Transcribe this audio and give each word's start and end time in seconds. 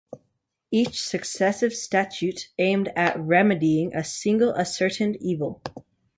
Each 0.71 0.99
successive 0.99 1.75
statute 1.75 2.49
aimed 2.57 2.89
at 2.95 3.19
remedying 3.19 3.93
a 3.93 4.03
single 4.03 4.51
ascertained 4.55 5.17
evil. 5.21 5.61